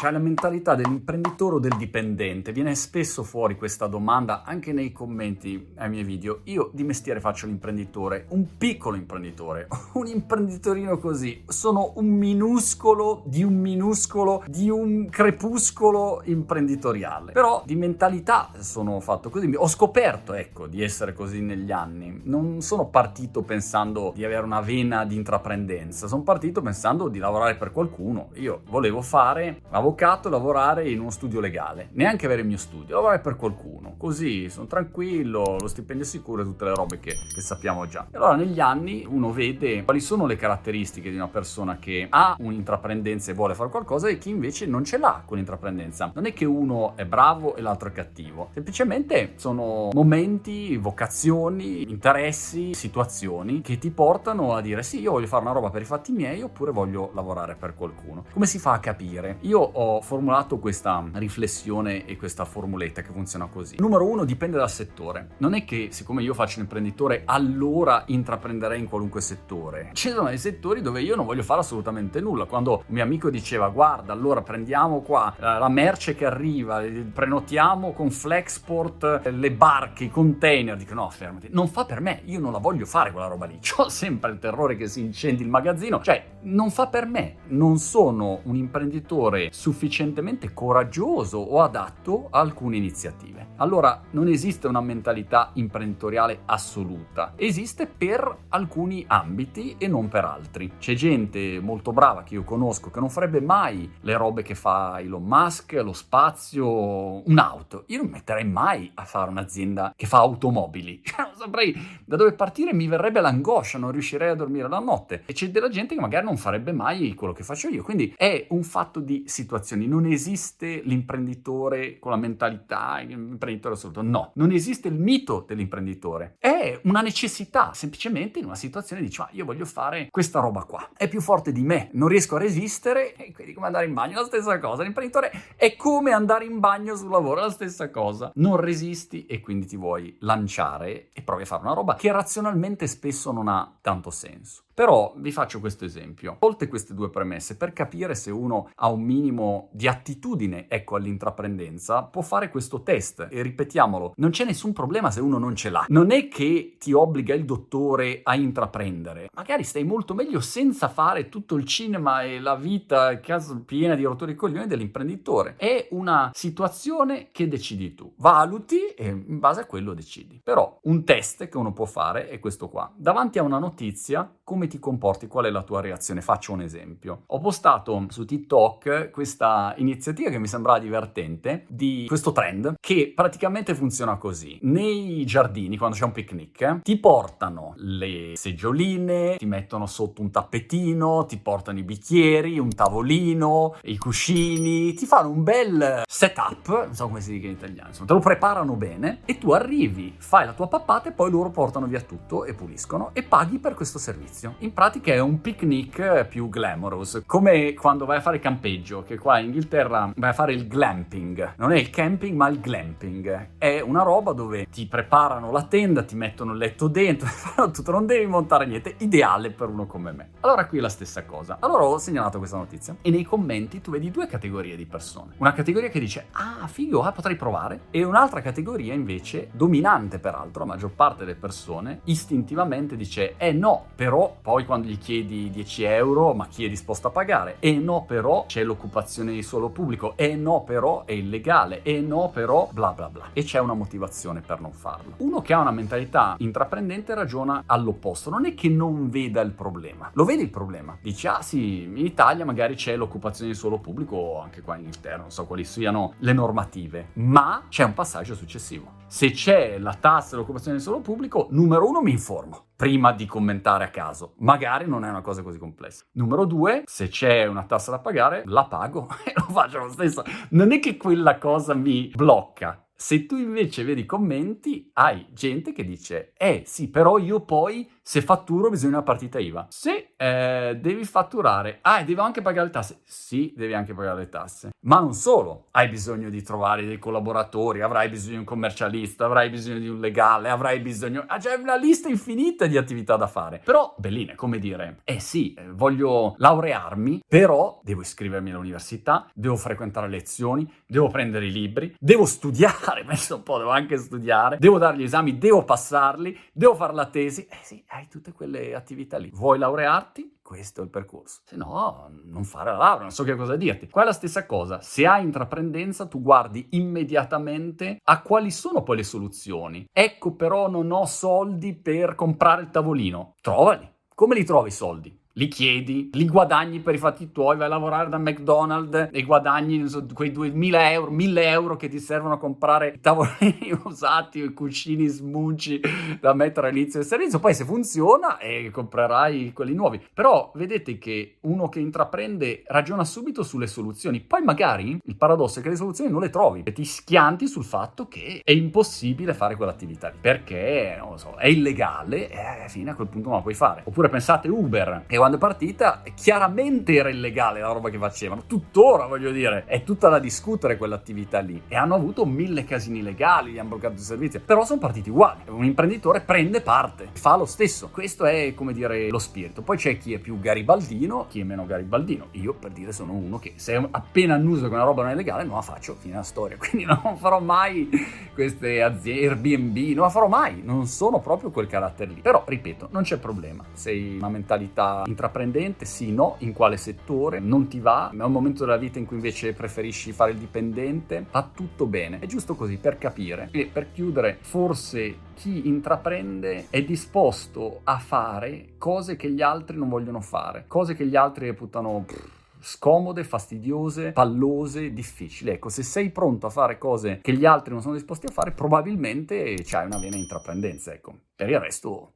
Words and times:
Cioè 0.00 0.12
la 0.12 0.18
mentalità 0.18 0.74
dell'imprenditore 0.74 1.56
o 1.56 1.58
del 1.58 1.76
dipendente. 1.76 2.52
Viene 2.52 2.74
spesso 2.74 3.22
fuori 3.22 3.54
questa 3.54 3.86
domanda 3.86 4.44
anche 4.44 4.72
nei 4.72 4.92
commenti 4.92 5.72
ai 5.76 5.90
miei 5.90 6.04
video. 6.04 6.40
Io 6.44 6.70
di 6.72 6.84
mestiere 6.84 7.20
faccio 7.20 7.44
l'imprenditore, 7.44 8.24
un 8.28 8.56
piccolo 8.56 8.96
imprenditore, 8.96 9.68
un 9.92 10.06
imprenditorino 10.06 10.96
così. 10.96 11.44
Sono 11.46 11.92
un 11.96 12.06
minuscolo 12.06 13.20
di 13.26 13.42
un 13.42 13.60
minuscolo 13.60 14.42
di 14.46 14.70
un 14.70 15.10
crepuscolo 15.10 16.22
imprenditoriale. 16.24 17.32
Però 17.32 17.62
di 17.66 17.76
mentalità 17.76 18.52
sono 18.60 19.00
fatto 19.00 19.28
così. 19.28 19.52
Ho 19.54 19.68
scoperto, 19.68 20.32
ecco, 20.32 20.66
di 20.66 20.82
essere 20.82 21.12
così 21.12 21.42
negli 21.42 21.72
anni. 21.72 22.22
Non 22.24 22.62
sono 22.62 22.86
partito 22.86 23.42
pensando 23.42 24.12
di 24.14 24.24
avere 24.24 24.44
una 24.46 24.62
vena 24.62 25.04
di 25.04 25.16
intraprendenza, 25.16 26.08
sono 26.08 26.22
partito 26.22 26.62
pensando 26.62 27.08
di 27.08 27.18
lavorare 27.18 27.56
per 27.56 27.70
qualcuno. 27.70 28.30
Io 28.36 28.62
volevo 28.64 29.02
fare 29.02 29.60
avvocato 29.90 30.28
lavorare 30.28 30.88
in 30.88 31.00
uno 31.00 31.10
studio 31.10 31.40
legale, 31.40 31.88
neanche 31.92 32.26
avere 32.26 32.42
il 32.42 32.46
mio 32.46 32.56
studio, 32.56 32.94
lavorare 32.94 33.18
per 33.18 33.36
qualcuno, 33.36 33.94
così 33.98 34.48
sono 34.48 34.66
tranquillo, 34.66 35.56
lo 35.58 35.66
stipendio 35.66 36.04
è 36.04 36.08
sicuro 36.08 36.42
e 36.42 36.44
tutte 36.44 36.64
le 36.64 36.74
robe 36.74 37.00
che, 37.00 37.16
che 37.34 37.40
sappiamo 37.40 37.86
già. 37.88 38.06
E 38.10 38.16
allora 38.16 38.36
negli 38.36 38.60
anni 38.60 39.04
uno 39.08 39.32
vede 39.32 39.82
quali 39.82 40.00
sono 40.00 40.26
le 40.26 40.36
caratteristiche 40.36 41.10
di 41.10 41.16
una 41.16 41.26
persona 41.26 41.78
che 41.78 42.06
ha 42.08 42.36
un'intraprendenza 42.38 43.32
e 43.32 43.34
vuole 43.34 43.54
fare 43.54 43.68
qualcosa 43.68 44.08
e 44.08 44.18
chi 44.18 44.30
invece 44.30 44.66
non 44.66 44.84
ce 44.84 44.96
l'ha 44.96 45.22
quell'intraprendenza. 45.26 46.12
Non 46.14 46.26
è 46.26 46.32
che 46.32 46.44
uno 46.44 46.96
è 46.96 47.04
bravo 47.04 47.56
e 47.56 47.60
l'altro 47.60 47.88
è 47.88 47.92
cattivo, 47.92 48.50
semplicemente 48.54 49.32
sono 49.36 49.88
momenti, 49.92 50.76
vocazioni, 50.76 51.90
interessi, 51.90 52.74
situazioni 52.74 53.60
che 53.60 53.78
ti 53.78 53.90
portano 53.90 54.54
a 54.54 54.60
dire 54.60 54.82
sì, 54.84 55.00
io 55.00 55.12
voglio 55.12 55.26
fare 55.26 55.42
una 55.42 55.52
roba 55.52 55.70
per 55.70 55.82
i 55.82 55.86
fatti 55.86 56.12
miei 56.12 56.42
oppure 56.42 56.70
voglio 56.70 57.10
lavorare 57.14 57.56
per 57.56 57.74
qualcuno. 57.74 58.24
Come 58.32 58.46
si 58.46 58.58
fa 58.60 58.72
a 58.72 58.78
capire? 58.78 59.38
Io 59.40 59.58
ho 59.58 59.79
formulato 60.02 60.58
questa 60.58 61.04
riflessione 61.14 62.04
e 62.06 62.16
questa 62.16 62.44
formuletta 62.44 63.02
che 63.02 63.12
funziona 63.12 63.46
così. 63.46 63.76
Numero 63.78 64.06
uno, 64.06 64.24
dipende 64.24 64.56
dal 64.56 64.70
settore. 64.70 65.28
Non 65.38 65.54
è 65.54 65.64
che 65.64 65.88
siccome 65.90 66.22
io 66.22 66.34
faccio 66.34 66.58
l'imprenditore, 66.58 67.22
allora 67.24 68.04
intraprenderei 68.06 68.78
in 68.78 68.88
qualunque 68.88 69.20
settore. 69.20 69.90
Ci 69.92 70.10
sono 70.10 70.28
dei 70.28 70.38
settori 70.38 70.82
dove 70.82 71.00
io 71.00 71.16
non 71.16 71.26
voglio 71.26 71.42
fare 71.42 71.60
assolutamente 71.60 72.20
nulla. 72.20 72.44
Quando 72.44 72.84
un 72.86 72.94
mio 72.94 73.02
amico 73.02 73.30
diceva, 73.30 73.68
guarda, 73.68 74.12
allora 74.12 74.42
prendiamo 74.42 75.00
qua 75.00 75.34
eh, 75.36 75.42
la 75.42 75.68
merce 75.68 76.14
che 76.14 76.26
arriva, 76.26 76.82
prenotiamo 77.12 77.92
con 77.92 78.10
Flexport 78.10 79.22
eh, 79.24 79.30
le 79.30 79.50
barche, 79.52 80.04
i 80.04 80.10
container, 80.10 80.76
dico 80.76 80.94
no, 80.94 81.08
fermati, 81.10 81.48
non 81.50 81.68
fa 81.68 81.84
per 81.84 82.00
me, 82.00 82.22
io 82.26 82.40
non 82.40 82.52
la 82.52 82.58
voglio 82.58 82.86
fare 82.86 83.12
quella 83.12 83.26
roba 83.26 83.46
lì. 83.46 83.58
Ho 83.78 83.88
sempre 83.88 84.30
il 84.30 84.38
terrore 84.38 84.76
che 84.76 84.88
si 84.88 85.00
incendi 85.00 85.42
il 85.42 85.48
magazzino, 85.48 86.00
cioè 86.02 86.24
non 86.42 86.70
fa 86.70 86.86
per 86.88 87.06
me, 87.06 87.36
non 87.48 87.78
sono 87.78 88.40
un 88.44 88.56
imprenditore 88.56 89.48
sufficientemente 89.70 90.52
coraggioso 90.52 91.38
o 91.38 91.62
adatto 91.62 92.26
a 92.30 92.40
alcune 92.40 92.76
iniziative. 92.76 93.50
Allora 93.56 94.02
non 94.10 94.26
esiste 94.26 94.66
una 94.66 94.80
mentalità 94.80 95.50
imprenditoriale 95.54 96.40
assoluta, 96.46 97.34
esiste 97.36 97.86
per 97.86 98.36
alcuni 98.48 99.04
ambiti 99.06 99.76
e 99.78 99.86
non 99.86 100.08
per 100.08 100.24
altri. 100.24 100.72
C'è 100.78 100.94
gente 100.94 101.60
molto 101.60 101.92
brava 101.92 102.24
che 102.24 102.34
io 102.34 102.42
conosco 102.42 102.90
che 102.90 102.98
non 102.98 103.10
farebbe 103.10 103.40
mai 103.40 103.88
le 104.00 104.16
robe 104.16 104.42
che 104.42 104.56
fa 104.56 104.98
Elon 104.98 105.22
Musk, 105.22 105.72
lo 105.84 105.92
spazio, 105.92 107.28
un'auto. 107.28 107.84
Io 107.88 107.98
non 107.98 108.10
metterei 108.10 108.44
mai 108.44 108.90
a 108.94 109.04
fare 109.04 109.30
un'azienda 109.30 109.92
che 109.94 110.06
fa 110.06 110.18
automobili. 110.18 111.00
Non 111.30 111.38
saprei 111.46 111.74
da 112.04 112.16
dove 112.16 112.32
partire, 112.32 112.74
mi 112.74 112.86
verrebbe 112.86 113.20
l'angoscia, 113.20 113.78
non 113.78 113.92
riuscirei 113.92 114.30
a 114.30 114.34
dormire 114.34 114.68
la 114.68 114.78
notte. 114.78 115.22
E 115.26 115.32
c'è 115.32 115.50
della 115.50 115.68
gente 115.68 115.94
che 115.94 116.00
magari 116.00 116.24
non 116.24 116.36
farebbe 116.36 116.72
mai 116.72 117.14
quello 117.14 117.32
che 117.32 117.44
faccio 117.44 117.68
io. 117.68 117.82
Quindi 117.82 118.12
è 118.16 118.46
un 118.50 118.62
fatto 118.62 119.00
di 119.00 119.24
situazioni. 119.60 119.86
Non 119.86 120.06
esiste 120.06 120.80
l'imprenditore 120.84 121.98
con 121.98 122.10
la 122.10 122.16
mentalità, 122.16 122.98
l'imprenditore 122.98 123.74
assoluto. 123.74 124.02
No, 124.02 124.32
non 124.34 124.50
esiste 124.50 124.88
il 124.88 124.94
mito 124.94 125.44
dell'imprenditore. 125.46 126.36
È 126.38 126.80
una 126.84 127.00
necessità. 127.00 127.72
Semplicemente 127.74 128.38
in 128.38 128.46
una 128.46 128.54
situazione 128.54 129.02
dici, 129.02 129.20
ma 129.20 129.28
io 129.32 129.44
voglio 129.44 129.64
fare 129.64 130.08
questa 130.10 130.40
roba 130.40 130.64
qua. 130.64 130.90
È 130.96 131.08
più 131.08 131.20
forte 131.20 131.52
di 131.52 131.62
me, 131.62 131.90
non 131.92 132.08
riesco 132.08 132.36
a 132.36 132.38
resistere. 132.38 133.14
E 133.14 133.32
quindi 133.32 133.52
come 133.52 133.66
andare 133.66 133.86
in 133.86 133.94
bagno? 133.94 134.20
La 134.20 134.26
stessa 134.26 134.58
cosa. 134.58 134.82
L'imprenditore 134.82 135.30
è 135.56 135.76
come 135.76 136.12
andare 136.12 136.44
in 136.44 136.58
bagno 136.58 136.96
sul 136.96 137.10
lavoro, 137.10 137.40
la 137.40 137.50
stessa 137.50 137.90
cosa. 137.90 138.32
Non 138.36 138.56
resisti 138.56 139.26
e 139.26 139.40
quindi 139.40 139.66
ti 139.66 139.76
vuoi 139.76 140.16
lanciare 140.20 141.10
e 141.12 141.22
provi 141.22 141.42
a 141.42 141.46
fare 141.46 141.62
una 141.62 141.74
roba 141.74 141.94
che 141.94 142.10
razionalmente 142.10 142.86
spesso 142.86 143.32
non 143.32 143.48
ha 143.48 143.78
tanto 143.80 144.10
senso. 144.10 144.62
Però 144.80 145.12
vi 145.14 145.30
faccio 145.30 145.60
questo 145.60 145.84
esempio. 145.84 146.36
Tolte 146.38 146.66
queste 146.66 146.94
due 146.94 147.10
premesse, 147.10 147.58
per 147.58 147.74
capire 147.74 148.14
se 148.14 148.30
uno 148.30 148.70
ha 148.76 148.88
un 148.88 149.02
minimo 149.02 149.68
di 149.72 149.86
attitudine, 149.86 150.70
ecco, 150.70 150.96
all'intraprendenza, 150.96 152.02
può 152.04 152.22
fare 152.22 152.48
questo 152.48 152.82
test. 152.82 153.28
E 153.30 153.42
ripetiamolo, 153.42 154.14
non 154.16 154.30
c'è 154.30 154.46
nessun 154.46 154.72
problema 154.72 155.10
se 155.10 155.20
uno 155.20 155.36
non 155.36 155.54
ce 155.54 155.68
l'ha. 155.68 155.84
Non 155.88 156.10
è 156.10 156.28
che 156.28 156.76
ti 156.78 156.94
obbliga 156.94 157.34
il 157.34 157.44
dottore 157.44 158.20
a 158.22 158.34
intraprendere. 158.34 159.28
Magari 159.34 159.64
stai 159.64 159.84
molto 159.84 160.14
meglio 160.14 160.40
senza 160.40 160.88
fare 160.88 161.28
tutto 161.28 161.56
il 161.56 161.66
cinema 161.66 162.22
e 162.22 162.40
la 162.40 162.54
vita 162.54 163.20
caso, 163.20 163.62
piena 163.62 163.94
di 163.94 164.04
rottori 164.04 164.34
coglioni 164.34 164.66
dell'imprenditore. 164.66 165.56
È 165.58 165.88
una 165.90 166.30
situazione 166.32 167.28
che 167.32 167.48
decidi 167.48 167.94
tu. 167.94 168.14
Valuti 168.16 168.86
e 168.96 169.08
in 169.08 169.40
base 169.40 169.60
a 169.60 169.66
quello 169.66 169.92
decidi. 169.92 170.40
Però 170.42 170.78
un 170.84 171.04
test 171.04 171.50
che 171.50 171.58
uno 171.58 171.74
può 171.74 171.84
fare 171.84 172.30
è 172.30 172.40
questo 172.40 172.70
qua. 172.70 172.90
Davanti 172.96 173.38
a 173.38 173.42
una 173.42 173.58
notizia, 173.58 174.38
come 174.42 174.68
ti 174.70 174.78
comporti, 174.78 175.26
qual 175.26 175.44
è 175.44 175.50
la 175.50 175.62
tua 175.62 175.80
reazione? 175.82 176.22
Faccio 176.22 176.52
un 176.52 176.62
esempio. 176.62 177.24
Ho 177.26 177.40
postato 177.40 178.06
su 178.08 178.24
TikTok 178.24 179.10
questa 179.10 179.74
iniziativa 179.76 180.30
che 180.30 180.38
mi 180.38 180.46
sembrava 180.46 180.78
divertente 180.78 181.66
di 181.68 182.06
questo 182.06 182.32
trend 182.32 182.76
che 182.80 183.12
praticamente 183.14 183.74
funziona 183.74 184.16
così. 184.16 184.58
Nei 184.62 185.24
giardini, 185.26 185.76
quando 185.76 185.96
c'è 185.96 186.04
un 186.04 186.12
picnic, 186.12 186.82
ti 186.82 186.96
portano 186.96 187.74
le 187.76 188.32
seggioline, 188.36 189.36
ti 189.36 189.46
mettono 189.46 189.86
sotto 189.86 190.22
un 190.22 190.30
tappetino, 190.30 191.26
ti 191.26 191.38
portano 191.38 191.78
i 191.78 191.82
bicchieri, 191.82 192.58
un 192.58 192.72
tavolino, 192.72 193.76
i 193.82 193.98
cuscini, 193.98 194.94
ti 194.94 195.06
fanno 195.06 195.30
un 195.30 195.42
bel 195.42 196.02
setup, 196.06 196.68
non 196.68 196.94
so 196.94 197.06
come 197.06 197.20
si 197.20 197.32
dica 197.32 197.46
in 197.46 197.52
italiano, 197.54 197.88
insomma, 197.88 198.06
te 198.06 198.14
lo 198.14 198.20
preparano 198.20 198.74
bene 198.74 199.20
e 199.24 199.38
tu 199.38 199.50
arrivi, 199.50 200.14
fai 200.18 200.46
la 200.46 200.52
tua 200.52 200.68
pappata 200.68 201.08
e 201.08 201.12
poi 201.12 201.30
loro 201.30 201.50
portano 201.50 201.86
via 201.86 202.00
tutto 202.00 202.44
e 202.44 202.54
puliscono 202.54 203.10
e 203.12 203.22
paghi 203.22 203.58
per 203.58 203.74
questo 203.74 203.98
servizio 203.98 204.54
in 204.62 204.74
pratica 204.74 205.12
è 205.12 205.20
un 205.20 205.40
picnic 205.40 206.26
più 206.26 206.50
glamorous, 206.50 207.22
come 207.24 207.72
quando 207.72 208.04
vai 208.04 208.18
a 208.18 208.20
fare 208.20 208.38
campeggio, 208.38 209.02
che 209.04 209.16
qua 209.16 209.38
in 209.38 209.46
Inghilterra 209.46 210.12
vai 210.14 210.30
a 210.30 210.34
fare 210.34 210.52
il 210.52 210.66
glamping. 210.68 211.54
Non 211.56 211.72
è 211.72 211.78
il 211.78 211.88
camping, 211.88 212.36
ma 212.36 212.48
il 212.48 212.60
glamping. 212.60 213.48
È 213.56 213.80
una 213.80 214.02
roba 214.02 214.32
dove 214.32 214.66
ti 214.68 214.86
preparano 214.86 215.50
la 215.50 215.62
tenda, 215.62 216.02
ti 216.02 216.14
mettono 216.14 216.52
il 216.52 216.58
letto 216.58 216.88
dentro, 216.88 217.28
tutto, 217.72 217.90
non 217.90 218.04
devi 218.04 218.26
montare 218.26 218.66
niente, 218.66 218.96
ideale 218.98 219.50
per 219.50 219.68
uno 219.68 219.86
come 219.86 220.12
me. 220.12 220.28
Allora 220.40 220.66
qui 220.66 220.76
è 220.76 220.80
la 220.82 220.90
stessa 220.90 221.24
cosa. 221.24 221.56
Allora 221.60 221.84
ho 221.84 221.96
segnalato 221.96 222.36
questa 222.36 222.58
notizia 222.58 222.96
e 223.00 223.10
nei 223.10 223.24
commenti 223.24 223.80
tu 223.80 223.90
vedi 223.90 224.10
due 224.10 224.26
categorie 224.26 224.76
di 224.76 224.84
persone. 224.84 225.36
Una 225.38 225.54
categoria 225.54 225.88
che 225.88 226.00
dice 226.00 226.26
"Ah, 226.32 226.66
figo, 226.66 227.00
ah, 227.00 227.12
potrei 227.12 227.36
provare" 227.36 227.84
e 227.90 228.04
un'altra 228.04 228.42
categoria 228.42 228.92
invece 228.92 229.48
dominante 229.52 230.18
peraltro, 230.18 230.64
la 230.64 230.72
maggior 230.72 230.90
parte 230.90 231.24
delle 231.24 231.36
persone 231.36 232.00
istintivamente 232.04 232.94
dice 232.94 233.36
"Eh 233.38 233.52
no, 233.52 233.86
però 233.94 234.36
poi 234.40 234.64
quando 234.64 234.88
gli 234.88 234.98
chiedi 234.98 235.50
10 235.50 235.82
euro, 235.84 236.32
ma 236.32 236.46
chi 236.46 236.64
è 236.64 236.68
disposto 236.68 237.08
a 237.08 237.10
pagare? 237.10 237.56
E 237.60 237.72
no, 237.72 238.04
però 238.06 238.46
c'è 238.46 238.64
l'occupazione 238.64 239.32
di 239.32 239.42
suolo 239.42 239.68
pubblico. 239.68 240.16
E 240.16 240.34
no, 240.36 240.62
però 240.62 241.04
è 241.04 241.12
illegale. 241.12 241.82
E 241.82 242.00
no, 242.00 242.30
però 242.32 242.68
bla 242.72 242.92
bla 242.92 243.08
bla. 243.08 243.28
E 243.32 243.42
c'è 243.42 243.58
una 243.58 243.74
motivazione 243.74 244.40
per 244.40 244.60
non 244.60 244.72
farlo. 244.72 245.14
Uno 245.18 245.42
che 245.42 245.52
ha 245.52 245.60
una 245.60 245.70
mentalità 245.70 246.36
intraprendente 246.38 247.14
ragiona 247.14 247.64
all'opposto. 247.66 248.30
Non 248.30 248.46
è 248.46 248.54
che 248.54 248.68
non 248.68 249.10
veda 249.10 249.40
il 249.40 249.52
problema. 249.52 250.10
Lo 250.14 250.24
vede 250.24 250.42
il 250.42 250.50
problema. 250.50 250.96
Dice, 251.00 251.28
ah 251.28 251.42
sì, 251.42 251.82
in 251.82 251.98
Italia 251.98 252.44
magari 252.44 252.74
c'è 252.74 252.96
l'occupazione 252.96 253.50
di 253.50 253.56
suolo 253.56 253.78
pubblico, 253.78 254.16
o 254.16 254.40
anche 254.40 254.62
qua 254.62 254.76
in 254.76 254.84
Inghilterra, 254.84 255.18
non 255.18 255.30
so 255.30 255.46
quali 255.46 255.64
siano 255.64 256.14
le 256.18 256.32
normative. 256.32 257.08
Ma 257.14 257.64
c'è 257.68 257.84
un 257.84 257.94
passaggio 257.94 258.34
successivo. 258.34 258.99
Se 259.12 259.32
c'è 259.32 259.76
la 259.78 259.94
tassa 259.94 260.30
dell'occupazione 260.30 260.76
di 260.76 260.82
suolo 260.84 261.00
pubblico, 261.00 261.48
numero 261.50 261.88
uno 261.88 262.00
mi 262.00 262.12
informo 262.12 262.66
prima 262.76 263.10
di 263.10 263.26
commentare 263.26 263.82
a 263.82 263.90
caso. 263.90 264.34
Magari 264.38 264.86
non 264.86 265.04
è 265.04 265.08
una 265.08 265.20
cosa 265.20 265.42
così 265.42 265.58
complessa. 265.58 266.04
Numero 266.12 266.44
due, 266.44 266.84
se 266.86 267.08
c'è 267.08 267.44
una 267.46 267.64
tassa 267.64 267.90
da 267.90 267.98
pagare, 267.98 268.44
la 268.46 268.66
pago 268.66 269.08
e 269.26 269.32
lo 269.34 269.46
faccio 269.50 269.78
lo 269.78 269.90
stesso. 269.90 270.22
Non 270.50 270.70
è 270.70 270.78
che 270.78 270.96
quella 270.96 271.38
cosa 271.38 271.74
mi 271.74 272.08
blocca. 272.14 272.86
Se 272.94 273.26
tu 273.26 273.36
invece 273.36 273.82
vedi 273.82 274.06
commenti, 274.06 274.88
hai 274.92 275.26
gente 275.32 275.72
che 275.72 275.84
dice, 275.84 276.32
eh 276.36 276.62
sì, 276.64 276.88
però 276.88 277.18
io 277.18 277.40
poi 277.40 277.90
Se 278.02 278.22
fatturo 278.22 278.70
bisogna 278.70 278.96
una 278.96 279.02
partita 279.04 279.38
IVA. 279.38 279.66
Sì, 279.68 280.04
eh, 280.16 280.76
devi 280.80 281.04
fatturare. 281.04 281.78
Ah, 281.82 282.00
e 282.00 282.04
devo 282.04 282.22
anche 282.22 282.42
pagare 282.42 282.66
le 282.66 282.72
tasse. 282.72 283.02
Sì, 283.04 283.52
devi 283.56 283.74
anche 283.74 283.94
pagare 283.94 284.18
le 284.20 284.28
tasse. 284.28 284.70
Ma 284.80 284.98
non 284.98 285.12
solo. 285.12 285.66
Hai 285.72 285.88
bisogno 285.88 286.28
di 286.28 286.42
trovare 286.42 286.84
dei 286.84 286.98
collaboratori, 286.98 287.82
avrai 287.82 288.08
bisogno 288.08 288.32
di 288.32 288.38
un 288.38 288.44
commercialista, 288.44 289.26
avrai 289.26 289.50
bisogno 289.50 289.78
di 289.78 289.88
un 289.88 290.00
legale, 290.00 290.48
avrai 290.48 290.80
bisogno... 290.80 291.24
Ah, 291.28 291.38
c'è 291.38 291.54
una 291.54 291.76
lista 291.76 292.08
infinita 292.08 292.66
di 292.66 292.76
attività 292.76 293.16
da 293.16 293.26
fare. 293.26 293.60
Però, 293.62 293.94
belline, 293.98 294.34
come 294.34 294.58
dire, 294.58 295.02
eh 295.04 295.20
sì, 295.20 295.54
eh, 295.54 295.70
voglio 295.70 296.34
laurearmi, 296.38 297.22
però 297.28 297.80
devo 297.84 298.00
iscrivermi 298.00 298.50
all'università, 298.50 299.28
devo 299.34 299.56
frequentare 299.56 300.08
lezioni, 300.08 300.68
devo 300.86 301.08
prendere 301.08 301.46
i 301.46 301.52
libri, 301.52 301.94
devo 302.00 302.24
studiare, 302.24 303.04
penso 303.06 303.36
un 303.36 303.42
po', 303.42 303.58
devo 303.58 303.70
anche 303.70 303.98
studiare, 303.98 304.56
devo 304.58 304.78
dare 304.78 304.96
gli 304.96 305.04
esami, 305.04 305.38
devo 305.38 305.64
passarli, 305.64 306.36
devo 306.52 306.74
fare 306.74 306.94
la 306.94 307.06
tesi. 307.06 307.46
Eh 307.48 307.58
sì, 307.62 307.84
hai 307.92 308.06
tutte 308.08 308.32
quelle 308.32 308.74
attività 308.74 309.18
lì. 309.18 309.30
Vuoi 309.32 309.58
laurearti? 309.58 310.38
Questo 310.42 310.80
è 310.80 310.84
il 310.84 310.90
percorso. 310.90 311.40
Se 311.44 311.56
no, 311.56 312.10
non 312.24 312.44
fare 312.44 312.70
la 312.70 312.76
laurea, 312.76 313.02
non 313.02 313.10
so 313.10 313.24
che 313.24 313.36
cosa 313.36 313.56
dirti. 313.56 313.88
Qua 313.88 314.02
è 314.02 314.04
la 314.04 314.12
stessa 314.12 314.46
cosa. 314.46 314.80
Se 314.80 315.06
hai 315.06 315.24
intraprendenza, 315.24 316.06
tu 316.06 316.22
guardi 316.22 316.68
immediatamente 316.70 317.98
a 318.02 318.22
quali 318.22 318.50
sono 318.50 318.82
poi 318.82 318.98
le 318.98 319.04
soluzioni. 319.04 319.86
Ecco, 319.92 320.34
però 320.34 320.68
non 320.68 320.90
ho 320.92 321.04
soldi 321.04 321.74
per 321.74 322.14
comprare 322.14 322.62
il 322.62 322.70
tavolino. 322.70 323.34
Trovali. 323.40 323.88
Come 324.14 324.34
li 324.34 324.44
trovi 324.44 324.68
i 324.68 324.72
soldi? 324.72 325.19
Li 325.34 325.48
chiedi, 325.48 326.10
li 326.12 326.26
guadagni 326.26 326.80
per 326.80 326.94
i 326.94 326.98
fatti 326.98 327.30
tuoi, 327.30 327.56
vai 327.56 327.66
a 327.66 327.70
lavorare 327.70 328.08
da 328.08 328.18
McDonald's 328.18 329.10
e 329.12 329.22
guadagni 329.22 329.88
so, 329.88 330.04
quei 330.12 330.32
2000 330.32 330.90
euro, 330.92 331.10
1000 331.10 331.48
euro 331.48 331.76
che 331.76 331.88
ti 331.88 332.00
servono 332.00 332.34
a 332.34 332.38
comprare 332.38 332.98
tavolini 333.00 333.70
usati 333.84 334.42
i 334.42 334.52
cuscini 334.52 335.06
smunci 335.06 335.80
da 336.20 336.34
mettere 336.34 336.68
all'inizio 336.68 336.98
del 336.98 337.08
servizio. 337.08 337.38
Poi 337.38 337.54
se 337.54 337.64
funziona 337.64 338.38
eh, 338.38 338.70
comprerai 338.72 339.52
quelli 339.52 339.74
nuovi. 339.74 340.02
Però 340.12 340.50
vedete 340.54 340.98
che 340.98 341.36
uno 341.42 341.68
che 341.68 341.78
intraprende 341.78 342.64
ragiona 342.66 343.04
subito 343.04 343.42
sulle 343.42 343.68
soluzioni. 343.68 344.20
Poi 344.20 344.42
magari 344.42 344.98
il 345.04 345.16
paradosso 345.16 345.60
è 345.60 345.62
che 345.62 345.68
le 345.68 345.76
soluzioni 345.76 346.10
non 346.10 346.20
le 346.20 346.30
trovi 346.30 346.62
e 346.64 346.72
ti 346.72 346.84
schianti 346.84 347.46
sul 347.46 347.64
fatto 347.64 348.08
che 348.08 348.40
è 348.42 348.50
impossibile 348.50 349.34
fare 349.34 349.54
quell'attività 349.54 350.12
perché, 350.18 350.96
non 350.98 351.10
lo 351.10 351.16
so, 351.16 351.36
è 351.36 351.46
illegale 351.46 352.30
e 352.30 352.64
eh, 352.64 352.68
fine 352.68 352.90
a 352.90 352.94
quel 352.94 353.08
punto 353.08 353.28
non 353.28 353.36
la 353.36 353.42
puoi 353.42 353.54
fare. 353.54 353.82
Oppure 353.84 354.08
pensate 354.08 354.48
Uber 354.48 355.04
e 355.06 355.18
quando 355.20 355.36
è 355.36 355.40
partita, 355.40 356.02
chiaramente 356.14 356.94
era 356.94 357.10
illegale 357.10 357.60
la 357.60 357.72
roba 357.72 357.90
che 357.90 357.98
facevano. 357.98 358.44
Tuttora, 358.46 359.04
voglio 359.04 359.30
dire, 359.30 359.64
è 359.66 359.84
tutta 359.84 360.08
da 360.08 360.18
discutere 360.18 360.78
quell'attività 360.78 361.40
lì. 361.40 361.60
E 361.68 361.76
hanno 361.76 361.94
avuto 361.94 362.24
mille 362.24 362.64
casini 362.64 363.02
legali, 363.02 363.52
gli 363.52 363.58
hanno 363.58 363.68
bloccato 363.68 363.96
i 363.96 363.98
servizi. 363.98 364.38
Però 364.38 364.64
sono 364.64 364.80
partiti 364.80 365.10
uguali. 365.10 365.42
Un 365.48 365.66
imprenditore 365.66 366.22
prende 366.22 366.62
parte, 366.62 367.08
fa 367.12 367.36
lo 367.36 367.44
stesso. 367.44 367.90
Questo 367.92 368.24
è, 368.24 368.54
come 368.54 368.72
dire, 368.72 369.10
lo 369.10 369.18
spirito. 369.18 369.60
Poi 369.60 369.76
c'è 369.76 369.98
chi 369.98 370.14
è 370.14 370.18
più 370.18 370.40
garibaldino, 370.40 371.26
chi 371.28 371.40
è 371.40 371.44
meno 371.44 371.66
garibaldino. 371.66 372.28
Io, 372.32 372.54
per 372.54 372.70
dire, 372.70 372.90
sono 372.92 373.12
uno 373.12 373.38
che 373.38 373.52
se 373.56 373.74
appena 373.90 374.36
annuso 374.36 374.68
che 374.68 374.74
una 374.74 374.84
roba 374.84 375.02
non 375.02 375.10
è 375.10 375.14
legale, 375.14 375.44
non 375.44 375.56
la 375.56 375.60
faccio, 375.60 375.96
fine 375.98 376.14
la 376.14 376.22
storia. 376.22 376.56
Quindi 376.58 376.86
non 376.86 377.18
farò 377.18 377.40
mai 377.40 377.90
queste 378.32 378.80
aziende, 378.80 379.26
Airbnb, 379.26 379.76
non 379.94 380.04
la 380.04 380.10
farò 380.10 380.28
mai. 380.28 380.62
Non 380.64 380.86
sono 380.86 381.20
proprio 381.20 381.50
quel 381.50 381.66
carattere 381.66 382.10
lì. 382.10 382.22
Però, 382.22 382.42
ripeto, 382.46 382.88
non 382.92 383.02
c'è 383.02 383.18
problema. 383.18 383.66
Sei 383.74 384.16
una 384.16 384.30
mentalità 384.30 385.04
intraprendente, 385.10 385.84
sì, 385.84 386.12
no, 386.12 386.36
in 386.38 386.52
quale 386.52 386.76
settore, 386.76 387.38
non 387.38 387.68
ti 387.68 387.80
va, 387.80 388.10
è 388.10 388.22
un 388.22 388.32
momento 388.32 388.64
della 388.64 388.76
vita 388.76 388.98
in 388.98 389.06
cui 389.06 389.16
invece 389.16 389.52
preferisci 389.52 390.12
fare 390.12 390.30
il 390.30 390.38
dipendente, 390.38 391.26
va 391.30 391.48
tutto 391.52 391.86
bene. 391.86 392.18
È 392.18 392.26
giusto 392.26 392.54
così 392.54 392.78
per 392.78 392.98
capire. 392.98 393.48
E 393.52 393.66
per 393.66 393.92
chiudere, 393.92 394.38
forse 394.40 395.28
chi 395.34 395.68
intraprende 395.68 396.66
è 396.70 396.82
disposto 396.82 397.80
a 397.84 397.98
fare 397.98 398.74
cose 398.78 399.16
che 399.16 399.30
gli 399.30 399.42
altri 399.42 399.76
non 399.76 399.88
vogliono 399.88 400.20
fare, 400.20 400.64
cose 400.66 400.94
che 400.94 401.06
gli 401.06 401.16
altri 401.16 401.46
reputano... 401.46 402.04
Pff, 402.06 402.38
scomode, 402.60 403.24
fastidiose, 403.24 404.12
pallose, 404.12 404.92
difficili. 404.92 405.50
Ecco, 405.50 405.70
se 405.70 405.82
sei 405.82 406.10
pronto 406.10 406.46
a 406.46 406.50
fare 406.50 406.76
cose 406.76 407.20
che 407.22 407.32
gli 407.32 407.46
altri 407.46 407.72
non 407.72 407.80
sono 407.80 407.94
disposti 407.94 408.26
a 408.26 408.32
fare, 408.32 408.52
probabilmente 408.52 409.56
c'hai 409.64 409.86
una 409.86 409.98
vena 409.98 410.16
intraprendenza, 410.16 410.92
ecco. 410.92 411.14
Per 411.34 411.48
il 411.48 411.58
resto, 411.58 412.12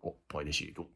oh, 0.00 0.16
poi 0.26 0.44
decidi 0.44 0.72
tu. 0.72 0.86